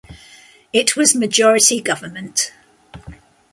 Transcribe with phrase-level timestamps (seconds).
[0.73, 2.51] It was Majority government.